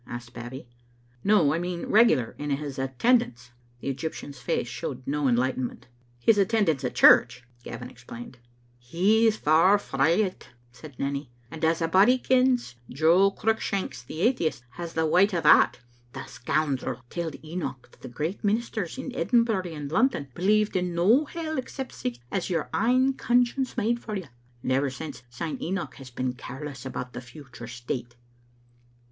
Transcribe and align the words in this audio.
asked 0.07 0.33
Babbie." 0.33 0.67
No, 1.23 1.53
I 1.53 1.59
mean 1.59 1.85
regular 1.85 2.33
in 2.39 2.49
his 2.49 2.79
attendance." 2.79 3.51
The 3.81 3.89
Egyptian's 3.89 4.39
face 4.39 4.67
showed 4.67 5.05
no 5.05 5.27
enlightenment." 5.27 5.85
His 6.25 6.39
attendance 6.39 6.83
at 6.83 6.95
church," 6.95 7.43
Gavin 7.63 7.87
explained." 7.87 8.39
He's 8.91 9.37
far 9.37 9.77
frae 9.77 10.23
it," 10.23 10.47
said 10.71 10.95
Nanny," 10.97 11.29
and 11.51 11.63
as 11.63 11.83
a 11.83 11.87
body 11.87 12.17
kens, 12.17 12.73
Joe 12.89 13.29
Cruickshanks, 13.29 14.01
the 14.03 14.21
atheist, 14.23 14.63
has 14.71 14.93
the 14.93 15.05
wite 15.05 15.35
o' 15.35 15.41
that. 15.41 15.77
The 16.13 16.25
scoundrel 16.25 17.03
telled 17.11 17.35
Enoch 17.45 17.87
that 17.91 18.01
the 18.01 18.07
great 18.07 18.43
ministers 18.43 18.97
in 18.97 19.11
Edinbury 19.11 19.75
and 19.75 19.91
London 19.91 20.29
believed 20.33 20.75
in 20.75 20.95
no 20.95 21.25
hell 21.25 21.59
except 21.59 21.91
sic 21.93 22.17
as 22.31 22.49
your 22.49 22.69
ain 22.75 23.13
conscience 23.13 23.77
made 23.77 23.99
for 23.99 24.15
you, 24.15 24.29
and 24.63 24.71
ever 24.71 24.89
since 24.89 25.21
syne 25.29 25.61
Enoch 25.61 25.93
has 25.97 26.09
been 26.09 26.33
careless 26.33 26.87
about 26.87 27.13
the 27.13 27.21
future 27.21 27.67
state. 27.67 28.15